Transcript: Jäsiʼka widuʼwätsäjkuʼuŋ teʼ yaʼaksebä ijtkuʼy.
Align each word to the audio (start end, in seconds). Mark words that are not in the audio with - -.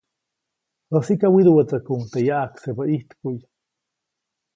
Jäsiʼka 0.91 1.27
widuʼwätsäjkuʼuŋ 1.33 2.01
teʼ 2.11 2.25
yaʼaksebä 2.27 2.83
ijtkuʼy. 2.95 3.37